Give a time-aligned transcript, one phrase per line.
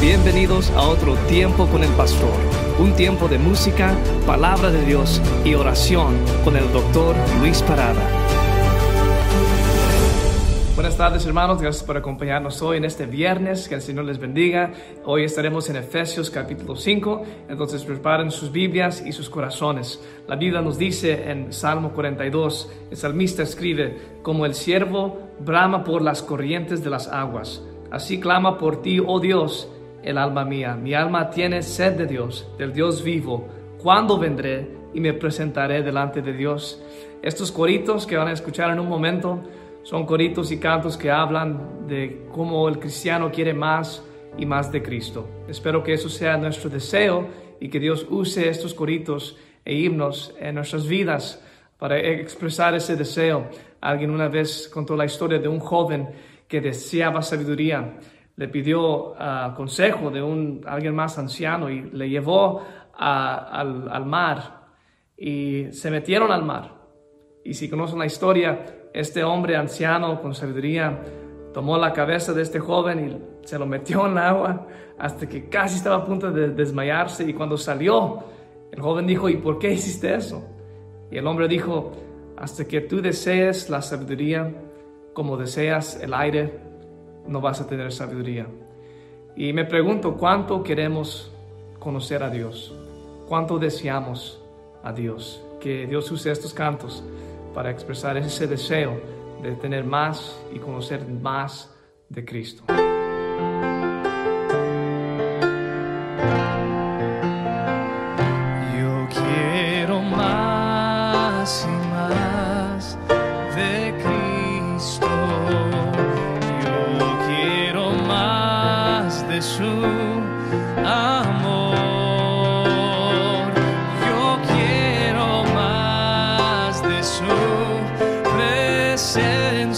[0.00, 2.30] Bienvenidos a otro tiempo con el pastor,
[2.78, 3.96] un tiempo de música,
[4.26, 8.02] palabra de Dios y oración con el doctor Luis Parada.
[10.74, 14.72] Buenas tardes hermanos, gracias por acompañarnos hoy en este viernes, que el Señor les bendiga.
[15.06, 19.98] Hoy estaremos en Efesios capítulo 5, entonces preparen sus Biblias y sus corazones.
[20.28, 26.02] La Biblia nos dice en Salmo 42, el salmista escribe, como el siervo brama por
[26.02, 29.70] las corrientes de las aguas, así clama por ti, oh Dios,
[30.06, 30.74] el alma mía.
[30.76, 33.48] Mi alma tiene sed de Dios, del Dios vivo.
[33.82, 36.80] ¿Cuándo vendré y me presentaré delante de Dios?
[37.22, 39.42] Estos coritos que van a escuchar en un momento
[39.82, 44.02] son coritos y cantos que hablan de cómo el cristiano quiere más
[44.38, 45.28] y más de Cristo.
[45.48, 47.26] Espero que eso sea nuestro deseo
[47.60, 51.42] y que Dios use estos coritos e himnos en nuestras vidas
[51.78, 53.48] para expresar ese deseo.
[53.80, 56.08] Alguien una vez contó la historia de un joven
[56.46, 57.98] que deseaba sabiduría.
[58.36, 62.62] Le pidió ah, consejo de un, alguien más anciano y le llevó
[62.94, 64.66] al, al mar
[65.16, 66.74] y se metieron al mar.
[67.44, 71.00] Y si conocen la historia, este hombre anciano con sabiduría
[71.54, 73.08] tomó la cabeza de este joven
[73.42, 74.66] y se lo metió en el agua
[74.98, 78.24] hasta que casi estaba a punto de desmayarse y cuando salió,
[78.72, 80.44] el joven dijo, ¿y por qué hiciste eso?
[81.10, 81.92] Y el hombre dijo,
[82.36, 84.52] hasta que tú desees la sabiduría
[85.12, 86.60] como deseas el aire,
[87.28, 88.46] no vas a tener sabiduría.
[89.36, 91.30] Y me pregunto, ¿cuánto queremos
[91.78, 92.74] conocer a Dios?
[93.28, 94.40] ¿Cuánto deseamos
[94.82, 95.42] a Dios?
[95.60, 97.02] Que Dios use estos cantos
[97.54, 99.00] para expresar ese deseo
[99.42, 101.74] de tener más y conocer más
[102.08, 102.64] de Cristo.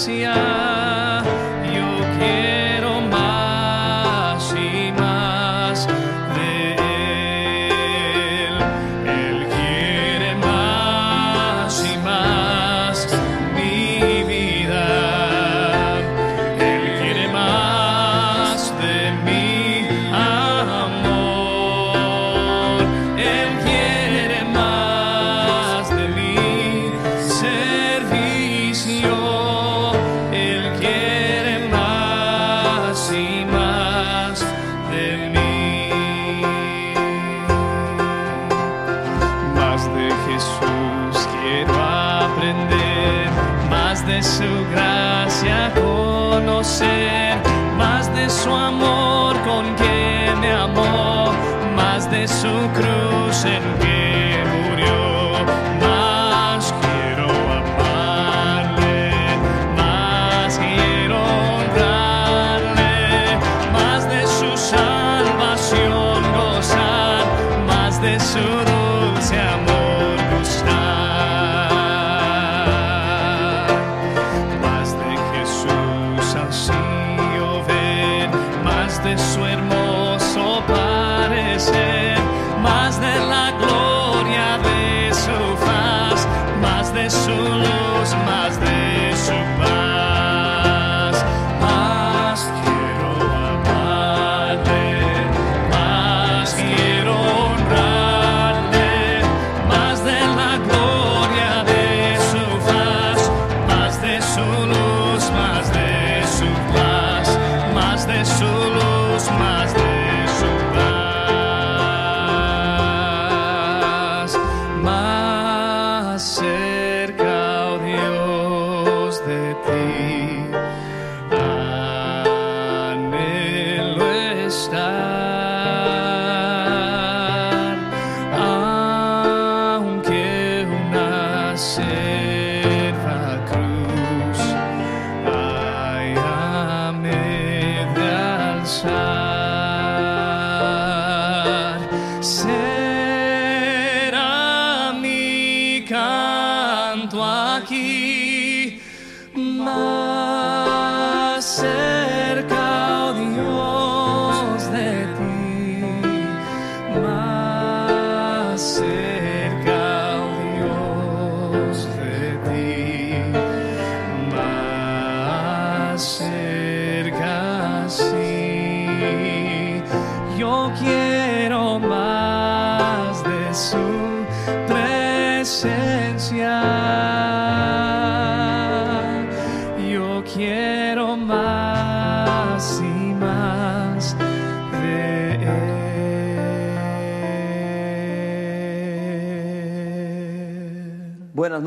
[0.09, 1.38] passear.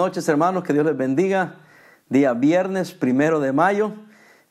[0.02, 1.58] Noches hermanos, que Dios les bendiga.
[2.10, 3.94] Día viernes, primero de mayo.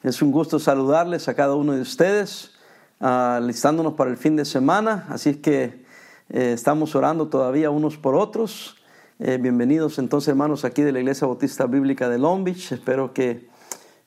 [0.00, 2.52] Es un gusto saludarles a cada uno de ustedes,
[3.00, 5.06] ah, listándonos para el fin de semana.
[5.08, 5.85] Así es que
[6.29, 8.76] eh, estamos orando todavía unos por otros.
[9.19, 12.70] Eh, bienvenidos entonces hermanos aquí de la Iglesia Bautista Bíblica de Long Beach.
[12.70, 13.49] Espero que,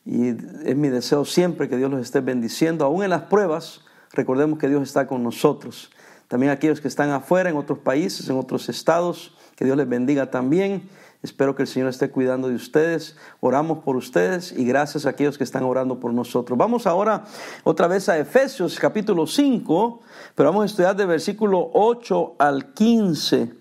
[0.06, 3.82] y es mi deseo siempre que Dios los esté bendiciendo, aún en las pruebas.
[4.14, 5.92] Recordemos que Dios está con nosotros.
[6.30, 10.32] También aquellos que están afuera, en otros países, en otros estados, que Dios les bendiga
[10.32, 10.90] también.
[11.24, 13.16] Espero que el Señor esté cuidando de ustedes.
[13.40, 16.58] Oramos por ustedes y gracias a aquellos que están orando por nosotros.
[16.58, 17.24] Vamos ahora
[17.64, 20.02] otra vez a Efesios capítulo 5,
[20.36, 23.54] pero vamos a estudiar del versículo 8 al 15.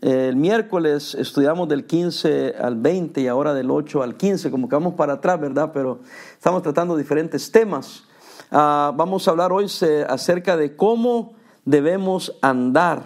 [0.00, 4.76] El miércoles estudiamos del 15 al 20 y ahora del 8 al 15, como que
[4.76, 5.72] vamos para atrás, ¿verdad?
[5.74, 6.02] Pero
[6.34, 8.04] estamos tratando diferentes temas.
[8.52, 9.66] Ah, vamos a hablar hoy
[10.08, 11.34] acerca de cómo
[11.64, 13.02] debemos andar.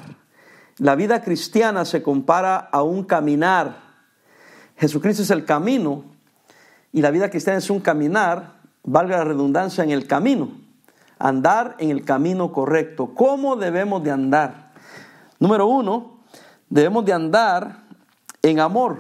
[0.76, 3.83] La vida cristiana se compara a un caminar.
[4.84, 6.04] Jesucristo es el camino
[6.92, 10.50] y la vida cristiana es un caminar, valga la redundancia, en el camino.
[11.18, 13.12] Andar en el camino correcto.
[13.14, 14.72] ¿Cómo debemos de andar?
[15.38, 16.18] Número uno,
[16.68, 17.84] debemos de andar
[18.42, 18.98] en amor.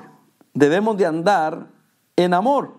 [0.54, 1.66] Debemos de andar
[2.16, 2.72] en amor.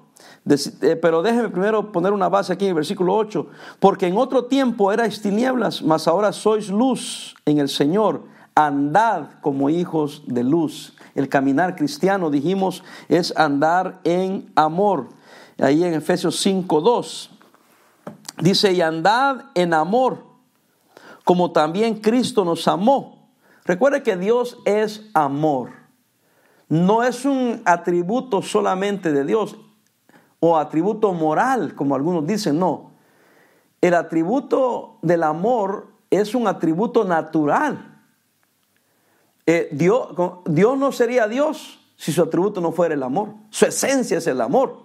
[0.49, 3.47] Eh, Pero déjeme primero poner una base aquí en el versículo 8.
[3.79, 8.23] Porque en otro tiempo erais tinieblas, mas ahora sois luz en el Señor.
[8.55, 10.94] Andad como hijos de luz.
[11.15, 15.09] El caminar cristiano, dijimos, es andar en amor.
[15.57, 17.29] Ahí en Efesios 5.2
[18.41, 20.25] dice, y andad en amor,
[21.23, 23.29] como también Cristo nos amó.
[23.63, 25.71] Recuerde que Dios es amor.
[26.67, 29.57] No es un atributo solamente de Dios
[30.39, 32.91] o atributo moral, como algunos dicen, no.
[33.81, 37.94] El atributo del amor es un atributo natural.
[39.45, 40.09] Eh, Dios,
[40.47, 43.30] no sería Dios si su atributo no fuera el amor.
[43.50, 44.77] Su esencia es el amor.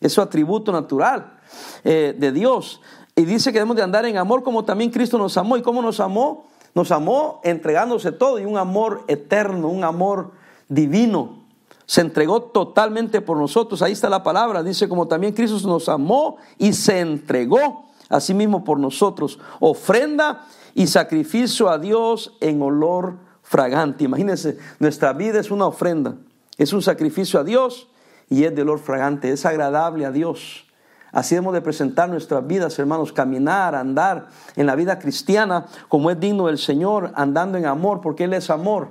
[0.00, 1.38] Es su atributo natural
[1.84, 2.80] eh, de Dios.
[3.14, 5.56] Y dice que debemos de andar en amor como también Cristo nos amó.
[5.56, 6.46] ¿Y cómo nos amó?
[6.74, 10.32] Nos amó entregándose todo y un amor eterno, un amor
[10.68, 11.44] divino.
[11.86, 13.82] Se entregó totalmente por nosotros.
[13.82, 14.62] Ahí está la palabra.
[14.62, 19.38] Dice como también Cristo nos amó y se entregó a sí mismo por nosotros.
[19.58, 24.04] Ofrenda y sacrificio a Dios en olor fragante.
[24.04, 26.16] Imagínense, nuestra vida es una ofrenda.
[26.58, 27.88] Es un sacrificio a Dios
[28.28, 29.30] y es de olor fragante.
[29.30, 30.66] Es agradable a Dios.
[31.12, 36.20] Así debemos de presentar nuestras vidas, hermanos, caminar, andar en la vida cristiana como es
[36.20, 38.90] digno del Señor, andando en amor, porque Él es amor.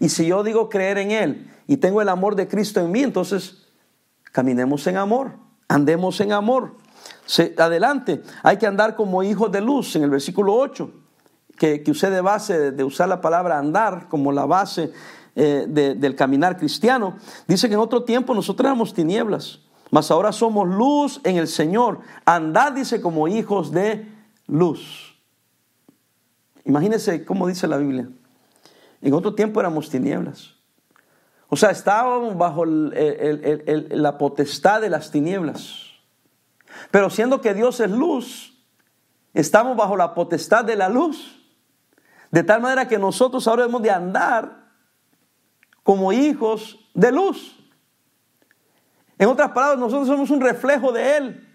[0.00, 3.02] Y si yo digo creer en Él y tengo el amor de Cristo en mí,
[3.02, 3.68] entonces
[4.32, 5.32] caminemos en amor,
[5.68, 6.76] andemos en amor.
[7.58, 11.01] Adelante, hay que andar como hijos de luz en el versículo 8,
[11.62, 14.92] que, que usé de base de usar la palabra andar como la base
[15.36, 17.16] eh, de- del caminar cristiano.
[17.46, 19.60] Dice que en otro tiempo nosotros éramos tinieblas,
[19.92, 22.00] mas ahora somos luz en el Señor.
[22.24, 24.08] Andad, dice, como hijos de
[24.48, 25.16] luz.
[26.64, 28.08] Imagínense cómo dice la Biblia.
[29.00, 30.56] En otro tiempo éramos tinieblas.
[31.48, 35.76] O sea, estábamos bajo la potestad de las tinieblas.
[36.90, 38.58] Pero siendo que Dios es luz,
[39.32, 41.38] estamos bajo la potestad de la luz.
[42.32, 44.64] De tal manera que nosotros ahora debemos de andar
[45.82, 47.58] como hijos de luz.
[49.18, 51.48] En otras palabras, nosotros somos un reflejo de Él.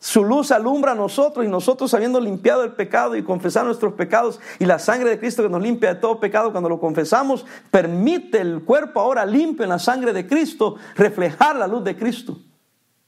[0.00, 4.40] Su luz alumbra a nosotros y nosotros habiendo limpiado el pecado y confesar nuestros pecados
[4.58, 8.40] y la sangre de Cristo que nos limpia de todo pecado cuando lo confesamos, permite
[8.40, 12.38] el cuerpo ahora limpio en la sangre de Cristo reflejar la luz de Cristo.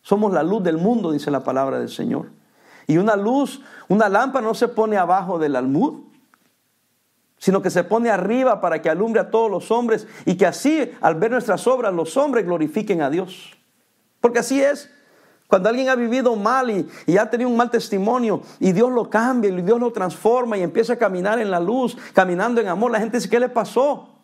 [0.01, 2.38] Somos la luz del mundo, dice la palabra del Señor.
[2.89, 6.01] Y una luz, una lámpara no se pone abajo del almud,
[7.39, 10.91] sino que se pone arriba para que alumbre a todos los hombres y que así,
[11.03, 13.57] al ver nuestras obras, los hombres glorifiquen a Dios.
[14.21, 14.91] Porque así es.
[15.47, 19.51] Cuando alguien ha vivido mal y, ha tenido un mal testimonio y Dios lo cambia
[19.51, 23.01] y Dios lo transforma y empieza a caminar en la luz, caminando en amor, la
[23.01, 24.19] gente dice, ¿qué le pasó?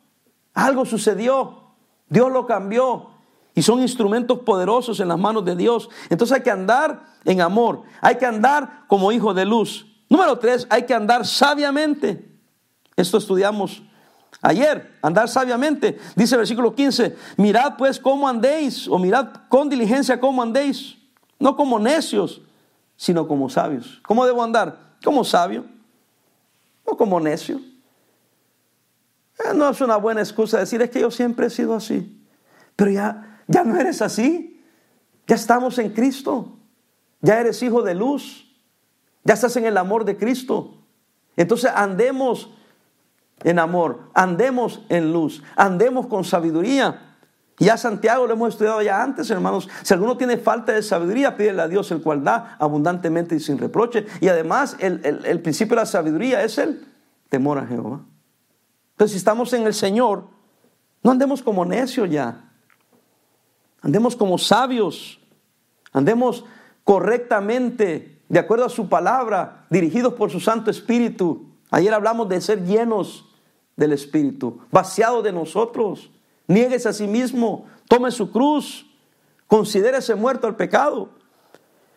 [0.54, 1.62] Algo sucedió.
[2.08, 3.13] Dios lo cambió.
[3.54, 5.88] Y son instrumentos poderosos en las manos de Dios.
[6.10, 7.82] Entonces hay que andar en amor.
[8.00, 9.86] Hay que andar como hijo de luz.
[10.08, 12.30] Número tres, hay que andar sabiamente.
[12.96, 13.82] Esto estudiamos
[14.40, 15.98] ayer, andar sabiamente.
[16.14, 20.96] Dice el versículo 15, mirad pues cómo andéis, o mirad con diligencia cómo andéis,
[21.38, 22.42] no como necios,
[22.96, 24.00] sino como sabios.
[24.06, 24.96] ¿Cómo debo andar?
[25.02, 25.64] Como sabio,
[26.86, 27.60] no como necio.
[29.38, 32.20] Eh, no es una buena excusa decir es que yo siempre he sido así.
[32.76, 34.62] Pero ya, ya no eres así.
[35.26, 36.56] Ya estamos en Cristo.
[37.20, 38.44] Ya eres hijo de luz.
[39.24, 40.78] Ya estás en el amor de Cristo.
[41.36, 42.50] Entonces andemos
[43.42, 47.16] en amor, andemos en luz, andemos con sabiduría.
[47.58, 49.68] Ya Santiago lo hemos estudiado ya antes, hermanos.
[49.82, 53.58] Si alguno tiene falta de sabiduría, pídele a Dios el cual da abundantemente y sin
[53.58, 54.06] reproche.
[54.20, 56.84] Y además, el, el principio de la sabiduría es el
[57.28, 58.00] temor a Jehová.
[58.92, 60.24] Entonces, si estamos en el Señor,
[61.02, 62.53] no andemos como necios ya.
[63.84, 65.20] Andemos como sabios.
[65.92, 66.44] Andemos
[66.84, 71.50] correctamente, de acuerdo a su palabra, dirigidos por su Santo Espíritu.
[71.70, 73.26] Ayer hablamos de ser llenos
[73.76, 76.10] del Espíritu, vaciados de nosotros.
[76.46, 78.86] Nieguese a sí mismo, tome su cruz,
[79.46, 81.10] considérese muerto al pecado.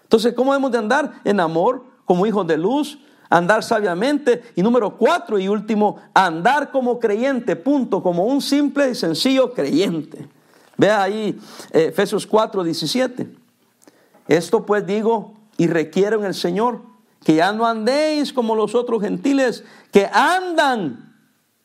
[0.03, 1.21] Entonces, ¿cómo debemos de andar?
[1.23, 4.43] En amor, como hijos de luz, andar sabiamente.
[4.55, 10.27] Y número cuatro y último, andar como creyente, punto, como un simple y sencillo creyente.
[10.77, 11.39] Vea ahí
[11.71, 13.27] eh, Efesios 4, 17.
[14.27, 16.81] Esto pues digo y requiero en el Señor,
[17.23, 21.07] que ya no andéis como los otros gentiles que andan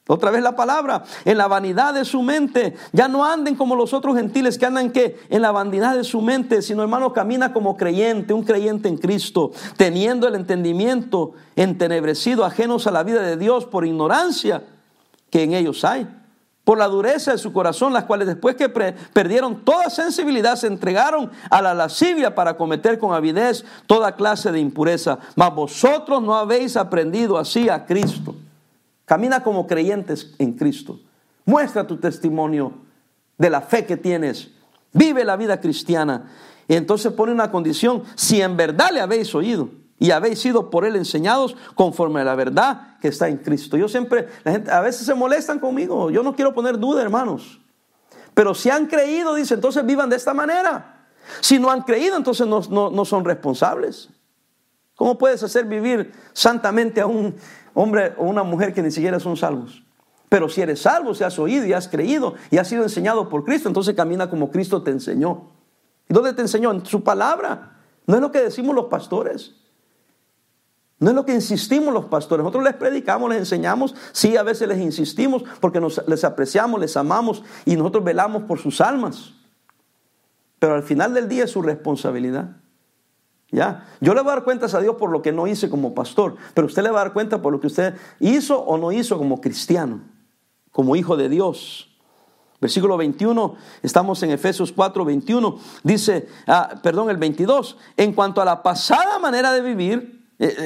[0.08, 2.74] otra vez la palabra, en la vanidad de su mente.
[2.92, 6.20] Ya no anden como los otros gentiles que andan que en la vanidad de su
[6.20, 12.86] mente, sino hermano camina como creyente, un creyente en Cristo, teniendo el entendimiento entenebrecido, ajenos
[12.86, 14.64] a la vida de Dios por ignorancia
[15.30, 16.08] que en ellos hay.
[16.64, 21.30] Por la dureza de su corazón, las cuales después que perdieron toda sensibilidad se entregaron
[21.50, 25.18] a la lascivia para cometer con avidez toda clase de impureza.
[25.34, 28.36] Mas vosotros no habéis aprendido así a Cristo.
[29.04, 31.00] Camina como creyentes en Cristo.
[31.44, 32.72] Muestra tu testimonio
[33.36, 34.52] de la fe que tienes.
[34.92, 36.30] Vive la vida cristiana.
[36.68, 40.84] Y entonces pone una condición, si en verdad le habéis oído y habéis sido por
[40.84, 43.76] él enseñados conforme a la verdad que está en Cristo.
[43.76, 47.60] Yo siempre, la gente a veces se molestan conmigo, yo no quiero poner duda, hermanos.
[48.34, 51.06] Pero si han creído, dice, entonces vivan de esta manera.
[51.40, 54.08] Si no han creído, entonces no, no son responsables.
[54.96, 57.36] ¿Cómo puedes hacer vivir santamente a un
[57.72, 59.84] hombre o una mujer que ni siquiera son salvos.
[60.28, 63.44] Pero si eres salvo, si has oído y has creído y has sido enseñado por
[63.44, 65.50] Cristo, entonces camina como Cristo te enseñó.
[66.08, 66.72] ¿Y dónde te enseñó?
[66.72, 67.78] En su palabra.
[68.06, 69.61] No es lo que decimos los pastores.
[71.02, 72.44] No es lo que insistimos los pastores.
[72.44, 73.92] Nosotros les predicamos, les enseñamos.
[74.12, 78.60] Sí, a veces les insistimos porque nos, les apreciamos, les amamos y nosotros velamos por
[78.60, 79.32] sus almas.
[80.60, 82.56] Pero al final del día es su responsabilidad.
[83.50, 83.84] ¿Ya?
[84.00, 86.36] Yo le voy a dar cuentas a Dios por lo que no hice como pastor,
[86.54, 89.18] pero usted le va a dar cuenta por lo que usted hizo o no hizo
[89.18, 90.02] como cristiano,
[90.70, 91.90] como hijo de Dios.
[92.60, 98.44] Versículo 21, estamos en Efesios 4, 21, dice, ah, perdón, el 22, en cuanto a
[98.44, 100.21] la pasada manera de vivir,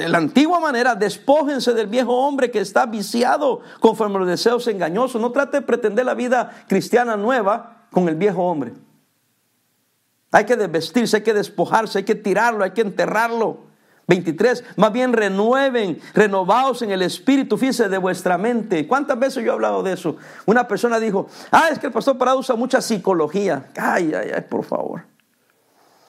[0.07, 5.21] la antigua manera, despójense del viejo hombre que está viciado conforme a los deseos engañosos.
[5.21, 8.73] No trate de pretender la vida cristiana nueva con el viejo hombre.
[10.31, 13.67] Hay que desvestirse, hay que despojarse, hay que tirarlo, hay que enterrarlo.
[14.07, 18.87] 23, más bien renueven, renovados en el espíritu, fíjense de vuestra mente.
[18.87, 20.15] ¿Cuántas veces yo he hablado de eso?
[20.45, 23.67] Una persona dijo, ah, es que el pastor Parado usa mucha psicología.
[23.77, 25.03] Ay, ay, ay, por favor.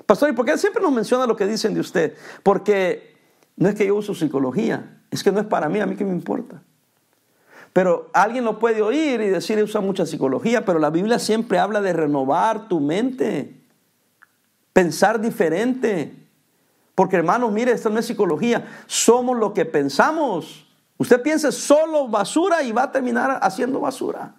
[0.06, 2.16] Pastor, ¿y por qué siempre nos menciona lo que dicen de usted?
[2.42, 3.17] Porque
[3.58, 6.04] no es que yo uso psicología, es que no es para mí, a mí que
[6.04, 6.62] me importa.
[7.72, 11.80] Pero alguien lo puede oír y decir, usa mucha psicología, pero la Biblia siempre habla
[11.80, 13.58] de renovar tu mente
[14.72, 16.14] pensar diferente.
[16.94, 20.68] Porque hermanos, mire, esto no es psicología, somos lo que pensamos.
[20.98, 24.34] Usted piense solo basura y va a terminar haciendo basura.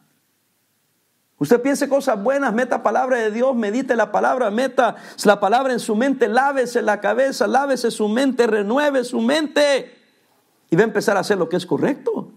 [1.40, 5.80] Usted piense cosas buenas, meta palabra de Dios, medite la palabra, meta la palabra en
[5.80, 9.98] su mente, lávese la cabeza, lávese su mente, renueve su mente
[10.70, 12.32] y va a empezar a hacer lo que es correcto.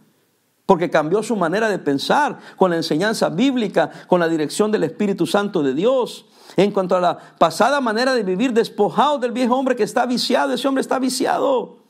[0.66, 5.26] Porque cambió su manera de pensar con la enseñanza bíblica, con la dirección del Espíritu
[5.26, 6.26] Santo de Dios.
[6.56, 10.52] En cuanto a la pasada manera de vivir despojado del viejo hombre que está viciado,
[10.52, 11.81] ese hombre está viciado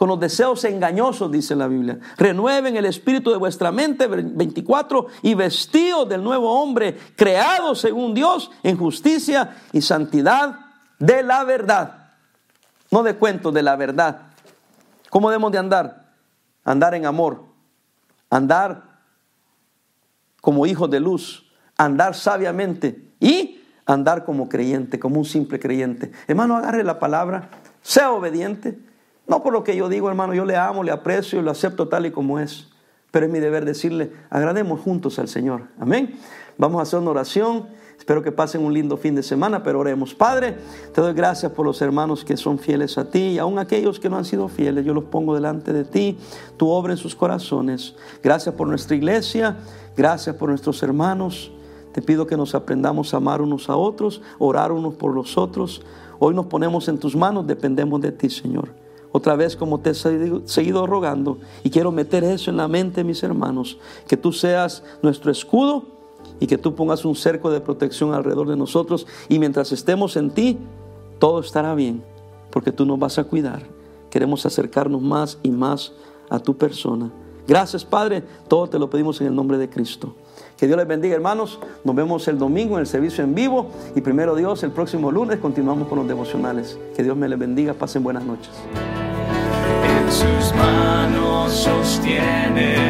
[0.00, 1.98] con los deseos engañosos, dice la Biblia.
[2.16, 8.50] Renueven el espíritu de vuestra mente, 24, y vestidos del nuevo hombre, creado según Dios
[8.62, 10.58] en justicia y santidad
[10.98, 12.12] de la verdad.
[12.90, 14.22] No de cuentos, de la verdad.
[15.10, 16.14] ¿Cómo debemos de andar?
[16.64, 17.44] Andar en amor,
[18.30, 19.02] andar
[20.40, 26.10] como hijos de luz, andar sabiamente y andar como creyente, como un simple creyente.
[26.26, 27.50] Hermano, agarre la palabra,
[27.82, 28.88] sea obediente.
[29.30, 31.86] No por lo que yo digo, hermano, yo le amo, le aprecio y lo acepto
[31.86, 32.66] tal y como es.
[33.12, 35.68] Pero es mi deber decirle, agrademos juntos al Señor.
[35.78, 36.18] Amén.
[36.58, 37.68] Vamos a hacer una oración.
[37.96, 40.14] Espero que pasen un lindo fin de semana, pero oremos.
[40.14, 40.56] Padre,
[40.92, 44.10] te doy gracias por los hermanos que son fieles a ti y aún aquellos que
[44.10, 44.84] no han sido fieles.
[44.84, 46.18] Yo los pongo delante de ti,
[46.56, 47.94] tu obra en sus corazones.
[48.24, 49.58] Gracias por nuestra iglesia,
[49.96, 51.52] gracias por nuestros hermanos.
[51.92, 55.82] Te pido que nos aprendamos a amar unos a otros, orar unos por los otros.
[56.18, 58.89] Hoy nos ponemos en tus manos, dependemos de ti, Señor.
[59.12, 63.22] Otra vez como te he seguido rogando y quiero meter eso en la mente, mis
[63.22, 65.84] hermanos, que tú seas nuestro escudo
[66.38, 70.30] y que tú pongas un cerco de protección alrededor de nosotros y mientras estemos en
[70.30, 70.58] ti,
[71.18, 72.04] todo estará bien,
[72.50, 73.62] porque tú nos vas a cuidar.
[74.10, 75.92] Queremos acercarnos más y más
[76.28, 77.10] a tu persona.
[77.48, 78.22] Gracias, Padre.
[78.48, 80.14] Todo te lo pedimos en el nombre de Cristo.
[80.60, 81.58] Que Dios les bendiga, hermanos.
[81.84, 83.70] Nos vemos el domingo en el servicio en vivo.
[83.94, 86.78] Y primero Dios, el próximo lunes continuamos con los devocionales.
[86.94, 87.72] Que Dios me les bendiga.
[87.72, 88.50] Pasen buenas noches.
[89.88, 92.89] En sus manos sostiene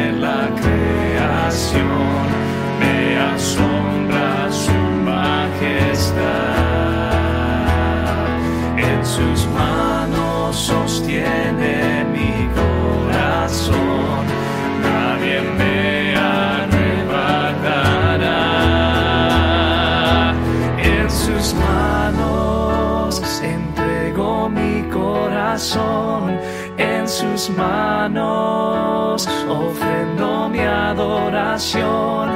[26.77, 32.31] En sus manos ofrendo mi adoración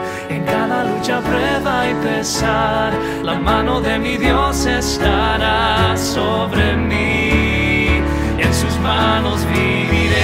[0.46, 8.02] cada lucha, prueba y pesar, la mano de mi Dios estará sobre mí.
[8.38, 10.16] En sus manos viviré.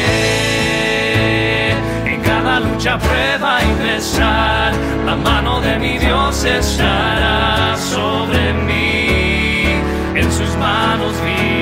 [2.05, 4.73] En cada lucha, prueba y pesar,
[5.05, 9.81] la mano de mi Dios estará sobre mí.
[10.15, 11.60] En sus manos viviré.